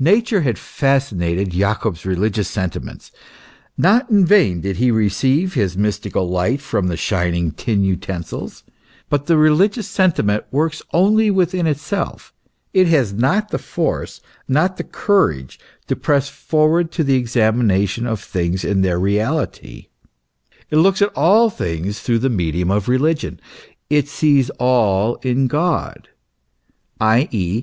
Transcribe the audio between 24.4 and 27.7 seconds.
all in God, i.e.